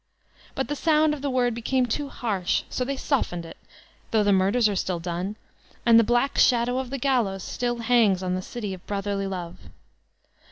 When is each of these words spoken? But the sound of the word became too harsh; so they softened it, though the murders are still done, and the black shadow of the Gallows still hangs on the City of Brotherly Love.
But 0.55 0.67
the 0.67 0.75
sound 0.75 1.13
of 1.13 1.21
the 1.21 1.29
word 1.29 1.53
became 1.53 1.85
too 1.85 2.09
harsh; 2.09 2.63
so 2.71 2.83
they 2.83 2.95
softened 2.97 3.45
it, 3.45 3.55
though 4.09 4.23
the 4.23 4.31
murders 4.33 4.67
are 4.67 4.75
still 4.75 4.99
done, 4.99 5.35
and 5.85 5.99
the 5.99 6.03
black 6.03 6.39
shadow 6.39 6.79
of 6.79 6.89
the 6.89 6.97
Gallows 6.97 7.43
still 7.43 7.77
hangs 7.77 8.23
on 8.23 8.33
the 8.33 8.41
City 8.41 8.73
of 8.73 8.83
Brotherly 8.87 9.27
Love. 9.27 9.57